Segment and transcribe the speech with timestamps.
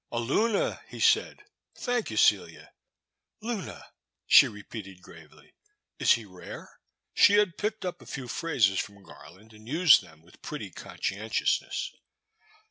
[0.11, 1.43] ''A Luna," he said,''
[1.85, 2.71] thank you, Celia."
[3.07, 3.91] *' Luna,"
[4.25, 6.79] she repeated gravely, *' is he rare?"
[7.13, 11.91] She had picked up a few phrases from Garland and used them with pretty conscientiousness.